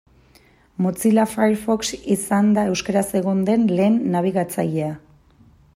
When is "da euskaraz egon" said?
2.57-3.45